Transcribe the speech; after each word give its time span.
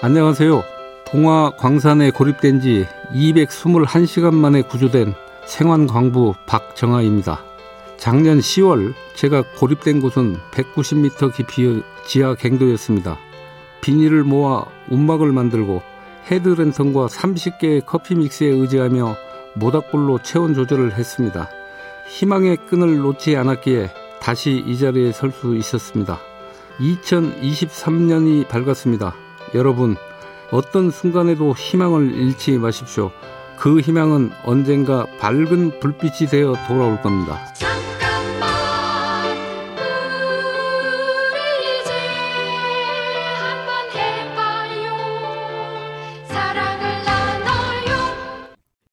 안녕하세요. 0.00 0.62
동화 1.06 1.50
광산에 1.56 2.12
고립된 2.12 2.60
지 2.60 2.86
221시간 3.12 4.32
만에 4.32 4.62
구조된 4.62 5.12
생환광부 5.44 6.34
박정아입니다. 6.46 7.42
작년 7.96 8.38
10월 8.38 8.94
제가 9.16 9.42
고립된 9.58 10.00
곳은 10.00 10.36
190m 10.52 11.34
깊이의 11.34 11.82
지하 12.06 12.36
갱도였습니다. 12.36 13.18
비닐을 13.80 14.22
모아 14.22 14.66
움막을 14.88 15.32
만들고 15.32 15.82
헤드랜턴과 16.30 17.06
30개의 17.06 17.84
커피 17.84 18.14
믹스에 18.14 18.50
의지하며 18.50 19.16
모닥불로 19.56 20.20
체온 20.22 20.54
조절을 20.54 20.92
했습니다. 20.92 21.50
희망의 22.08 22.58
끈을 22.68 22.98
놓지 22.98 23.36
않았기에 23.36 23.90
다시 24.20 24.62
이 24.64 24.78
자리에 24.78 25.10
설 25.10 25.32
수 25.32 25.56
있었습니다. 25.56 26.20
2023년이 26.78 28.46
밝았습니다. 28.46 29.27
여러분, 29.54 29.96
어떤 30.50 30.90
순간에도 30.90 31.54
희망을 31.54 32.12
잃지 32.12 32.58
마십시오. 32.58 33.10
그 33.58 33.80
희망은 33.80 34.30
언젠가 34.44 35.06
밝은 35.18 35.80
불빛이 35.80 36.30
되어 36.30 36.54
돌아올 36.66 37.00
겁니다. 37.02 37.38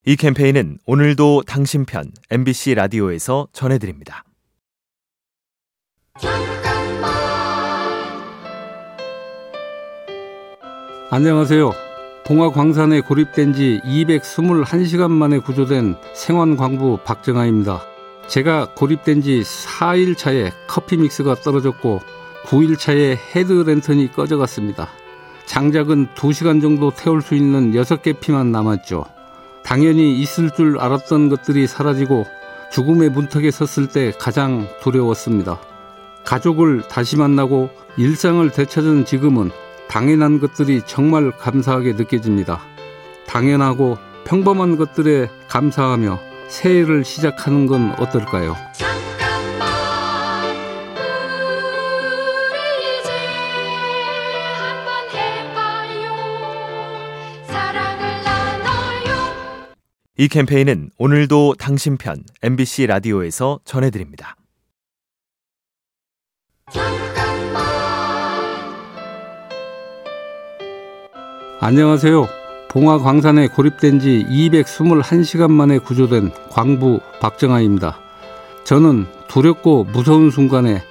이 0.08 0.16
캠페인은 0.16 0.78
오늘도 0.86 1.44
당신 1.48 1.86
편 1.86 2.12
MBC 2.30 2.76
라디오에서 2.76 3.48
전해드립니다. 3.52 4.24
안녕하세요. 11.12 11.72
봉화 12.26 12.50
광산에 12.50 13.02
고립된 13.02 13.54
지 13.54 13.80
221시간 13.86 15.12
만에 15.12 15.38
구조된 15.38 15.98
생환 16.16 16.58
광부 16.58 16.98
박정아입니다. 17.06 17.80
제가 18.28 18.70
고립된 18.74 19.22
지 19.22 19.44
4일 19.44 20.18
차에 20.18 20.52
커피 20.66 20.98
믹스가 20.98 21.36
떨어졌고 21.36 22.02
9일 22.48 22.80
차에 22.80 23.20
헤드랜턴이 23.36 24.14
꺼져갔습니다. 24.14 24.90
장작은 25.46 26.08
2시간 26.16 26.60
정도 26.60 26.90
태울 26.90 27.22
수 27.22 27.36
있는 27.36 27.74
6개 27.74 28.20
피만 28.20 28.52
남았죠. 28.52 29.06
당연히 29.64 30.20
있을 30.20 30.50
줄 30.50 30.80
알았던 30.80 31.30
것들이 31.30 31.68
사라지고 31.68 32.26
죽음의 32.72 33.12
문턱에 33.12 33.52
섰을 33.52 33.90
때 33.90 34.12
가장 34.20 34.68
두려웠습니다. 34.82 35.60
가족을 36.24 36.88
다시 36.88 37.16
만나고 37.16 37.70
일상을 37.96 38.50
되찾은 38.50 39.06
지금은 39.06 39.52
당연한 39.88 40.40
것들이 40.40 40.82
정말 40.86 41.32
감사하게 41.32 41.94
느껴집니다. 41.94 42.62
당연하고 43.28 43.98
평범한 44.26 44.78
것들에 44.78 45.30
감사하며 45.48 46.20
새해를 46.48 47.06
시작하는 47.06 47.68
건 47.68 47.92
어떨까요? 47.98 48.56
이 60.18 60.30
캠페인은 60.30 60.92
오늘도 60.98 61.56
당신 61.60 61.98
편 61.98 62.24
MBC 62.42 62.88
라디오에서 62.88 63.60
전해드립니다. 63.66 64.38
안녕하세요. 71.62 72.28
봉화 72.68 72.98
광산에 72.98 73.48
고립된 73.48 74.02
지 74.02 74.26
221시간 74.30 75.50
만에 75.50 75.80
구조된 75.80 76.32
광부 76.50 77.00
박정아입니다. 77.22 77.98
저는 78.66 79.08
두렵고 79.30 79.86
무서운 79.86 80.32
순간에 80.32 80.84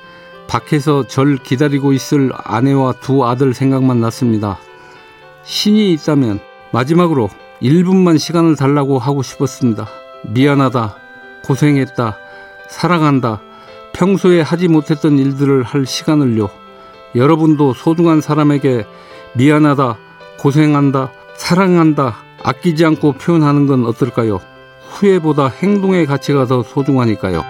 밖에서 0.48 1.06
절 1.06 1.36
기다리고 1.36 1.92
있을 1.92 2.32
아내와 2.34 2.94
두 3.02 3.26
아들 3.26 3.52
생각만 3.52 4.00
났습니다. 4.00 4.58
신이 5.42 5.92
있다면 5.92 6.40
마지막으로 6.72 7.28
1분만 7.60 8.18
시간을 8.18 8.56
달라고 8.56 8.98
하고 8.98 9.22
싶었습니다. 9.22 9.86
미안하다. 10.22 10.96
고생했다. 11.44 12.16
사랑한다. 12.70 13.42
평소에 13.92 14.40
하지 14.40 14.68
못했던 14.68 15.18
일들을 15.18 15.62
할 15.62 15.84
시간을요. 15.84 16.48
여러분도 17.14 17.74
소중한 17.74 18.22
사람에게 18.22 18.86
미안하다. 19.34 19.98
고생한다. 20.44 21.10
사랑한다. 21.38 22.16
아끼지 22.42 22.84
않고 22.84 23.12
표현하는 23.12 23.66
건 23.66 23.86
어떨까요? 23.86 24.42
후회보다 24.90 25.48
행동의 25.48 26.04
가치가 26.04 26.44
더 26.44 26.62
소중하니까요. 26.62 27.42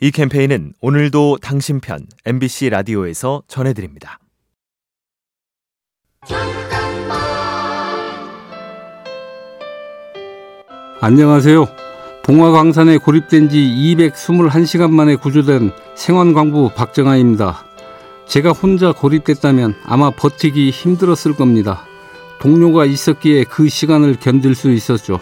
이 0.00 0.10
캠페인은 0.10 0.74
오늘도 0.80 1.38
당신 1.40 1.78
편 1.78 2.06
MBC 2.26 2.70
라디오에서 2.70 3.44
전해드립니다. 3.46 4.18
안녕하세요. 10.98 11.68
봉화 12.22 12.52
광산에 12.52 12.96
고립된 12.96 13.50
지 13.50 13.58
221시간 13.58 14.90
만에 14.90 15.14
구조된 15.16 15.72
생환광부 15.94 16.70
박정아입니다. 16.74 17.64
제가 18.24 18.52
혼자 18.52 18.92
고립됐다면 18.92 19.74
아마 19.84 20.08
버티기 20.08 20.70
힘들었을 20.70 21.36
겁니다. 21.36 21.84
동료가 22.40 22.86
있었기에 22.86 23.44
그 23.44 23.68
시간을 23.68 24.16
견딜 24.20 24.54
수 24.54 24.70
있었죠. 24.70 25.20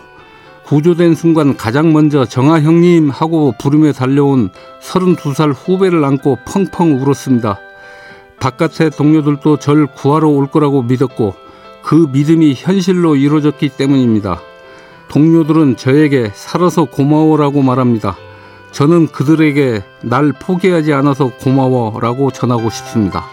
구조된 0.62 1.16
순간 1.16 1.56
가장 1.56 1.92
먼저 1.92 2.24
정아 2.24 2.60
형님 2.60 3.10
하고 3.10 3.52
부르며 3.58 3.92
달려온 3.92 4.50
32살 4.80 5.52
후배를 5.52 6.04
안고 6.04 6.38
펑펑 6.46 7.02
울었습니다. 7.02 7.58
바깥의 8.38 8.90
동료들도 8.92 9.58
절 9.58 9.86
구하러 9.86 10.28
올 10.28 10.46
거라고 10.46 10.82
믿었고 10.82 11.34
그 11.82 12.08
믿음이 12.12 12.54
현실로 12.56 13.16
이루어졌기 13.16 13.70
때문입니다. 13.70 14.40
동료들은 15.14 15.76
저에게 15.76 16.32
살아서 16.34 16.86
고마워라고 16.86 17.62
말합니다. 17.62 18.16
저는 18.72 19.06
그들에게 19.06 19.80
날 20.02 20.32
포기하지 20.32 20.92
않아서 20.92 21.30
고마워라고 21.36 22.32
전하고 22.32 22.68
싶습니다. 22.68 23.24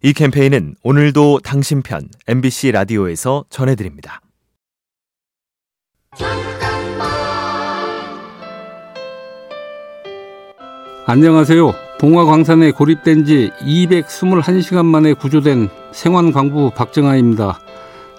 이 0.00 0.12
캠페인은 0.12 0.76
오늘도 0.84 1.40
당신 1.42 1.82
편 1.82 2.08
MBC 2.28 2.70
라디오에서 2.70 3.46
전해드립니다. 3.50 4.20
안녕하세요. 11.06 11.74
봉화광산에 12.00 12.70
고립된 12.70 13.26
지 13.26 13.50
221시간 13.60 14.86
만에 14.86 15.12
구조된 15.12 15.68
생환광부 15.92 16.70
박정아입니다. 16.74 17.58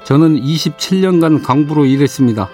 저는 0.03 0.39
27년간 0.39 1.43
광부로 1.43 1.85
일했습니다. 1.85 2.47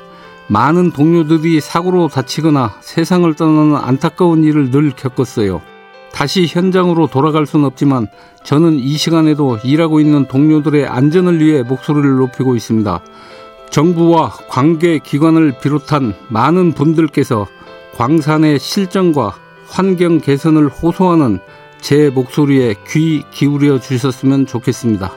많은 0.48 0.92
동료들이 0.92 1.60
사고로 1.60 2.08
다치거나 2.08 2.76
세상을 2.80 3.34
떠나는 3.34 3.76
안타까운 3.76 4.46
일을 4.46 4.72
늘 4.72 4.92
겪었어요. 4.92 5.62
다시 6.14 6.48
현장으로 6.48 7.08
돌아갈 7.08 7.46
수는 7.46 7.66
없지만 7.66 8.08
저는 8.46 8.80
이 8.80 8.96
시간에도 8.96 9.58
일하고 9.66 10.00
있는 10.00 10.30
동료들의 10.30 10.88
안전을 10.88 11.42
위해 11.42 11.62
목소리를 11.62 12.10
높이고 12.10 12.56
있습니다. 12.56 13.02
정부와 13.70 14.30
관계 14.48 14.98
기관을 14.98 15.56
비롯한 15.62 16.14
많은 16.30 16.72
분들께서 16.72 17.48
광산의 17.96 18.60
실정과 18.60 19.36
환경 19.72 20.20
개선을 20.20 20.68
호소하는 20.68 21.40
제 21.80 22.10
목소리에 22.10 22.76
귀 22.90 23.24
기울여 23.32 23.80
주셨으면 23.80 24.46
좋겠습니다. 24.46 25.14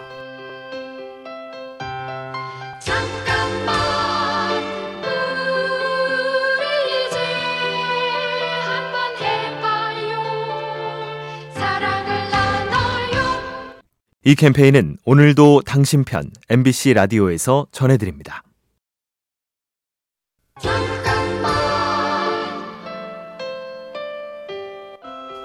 이 14.26 14.34
캠페인은 14.36 14.96
오늘도 15.04 15.62
당신 15.66 16.04
편 16.04 16.30
MBC 16.48 16.94
라디오에서 16.94 17.66
전해드립니다. 17.72 18.42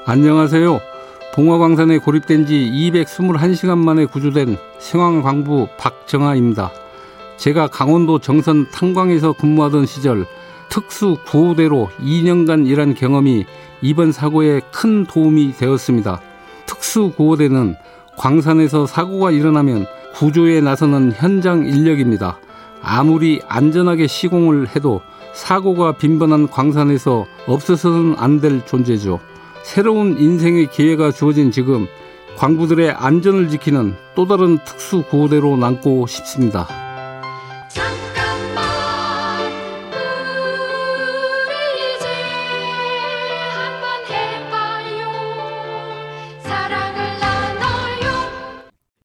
안녕하세요. 0.10 0.80
봉화광산에 1.36 2.00
고립된 2.00 2.48
지 2.48 2.56
221시간 2.74 3.78
만에 3.78 4.08
구조된 4.08 4.58
생황광부 4.80 5.68
박정아입니다. 5.78 6.72
제가 7.38 7.68
강원도 7.68 8.18
정선 8.18 8.72
탄광에서 8.72 9.34
근무하던 9.34 9.86
시절 9.86 10.26
특수 10.68 11.18
구호대로 11.28 11.92
2년간 12.00 12.66
일한 12.66 12.96
경험이 12.96 13.46
이번 13.84 14.12
사고에 14.12 14.62
큰 14.72 15.06
도움이 15.06 15.54
되었습니다. 15.58 16.20
특수 16.66 17.12
구호대는 17.16 17.76
광산에서 18.18 18.88
사고가 18.88 19.30
일어나면 19.30 19.86
구조에 20.16 20.60
나서는 20.62 21.12
현장 21.12 21.68
인력입니다. 21.68 22.40
아무리 22.82 23.42
안전하게 23.48 24.08
시공을 24.08 24.76
해도 24.76 25.02
사고가 25.36 25.92
빈번한 25.92 26.48
광산에서 26.50 27.28
없어서는 27.46 28.16
안 28.18 28.42
될 28.42 28.66
존재죠. 28.66 29.20
새로운 29.70 30.18
인생의 30.18 30.72
기회가 30.72 31.12
주어진 31.12 31.52
지금 31.52 31.86
광부들의 32.38 32.90
안전을 32.90 33.50
지키는 33.50 33.94
또 34.16 34.26
다른 34.26 34.58
특수 34.66 35.04
구호대로 35.04 35.58
남고 35.58 36.08
싶습니다. 36.08 36.68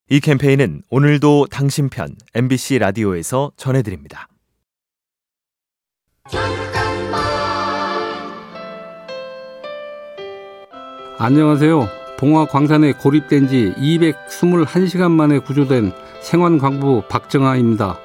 이 0.09 0.19
캠페인은 0.19 0.81
오늘도 0.89 1.45
당신 1.51 1.89
편 1.89 2.15
MBC 2.33 2.79
라디오에서 2.79 3.51
전해드립니다. 3.55 4.27
안녕하세요. 11.17 11.87
봉화 12.17 12.45
광산에 12.47 12.91
고립된 12.91 13.47
지 13.47 13.73
221시간 13.77 15.11
만에 15.11 15.39
구조된 15.39 15.93
생환광부 16.21 17.03
박정아입니다. 17.07 17.97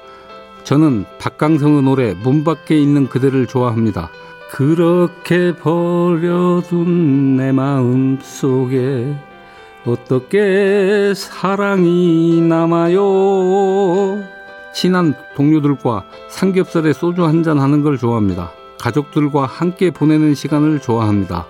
저는 0.63 1.03
박강성의 1.19 1.81
노래 1.81 2.13
문 2.13 2.45
밖에 2.45 2.79
있는 2.79 3.09
그대를 3.09 3.47
좋아합니다. 3.47 4.09
그렇게 4.49 5.53
버려둔 5.53 7.35
내 7.35 7.51
마음 7.51 8.17
속에 8.21 9.13
어떻게 9.85 11.13
사랑이 11.13 12.39
남아요? 12.39 14.23
친한 14.73 15.15
동료들과 15.35 16.05
삼겹살에 16.29 16.93
소주 16.93 17.25
한잔 17.25 17.59
하는 17.59 17.81
걸 17.81 17.97
좋아합니다. 17.97 18.51
가족들과 18.79 19.47
함께 19.47 19.91
보내는 19.91 20.33
시간을 20.33 20.79
좋아합니다. 20.79 21.45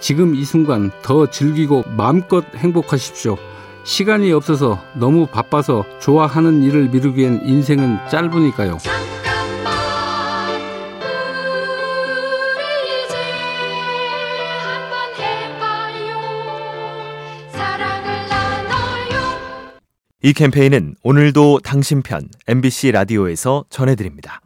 지금 0.00 0.34
이 0.34 0.44
순간 0.44 0.90
더 1.02 1.26
즐기고 1.26 1.84
마음껏 1.96 2.44
행복하십시오. 2.56 3.36
시간이 3.84 4.32
없어서 4.32 4.82
너무 4.94 5.26
바빠서 5.26 5.84
좋아하는 6.00 6.62
일을 6.62 6.88
미루기엔 6.88 7.42
인생은 7.44 8.08
짧으니까요. 8.10 8.78
이 20.22 20.34
캠페인은 20.34 20.96
오늘도 21.02 21.60
당신 21.64 22.02
편 22.02 22.28
MBC 22.46 22.92
라디오에서 22.92 23.64
전해드립니다. 23.70 24.42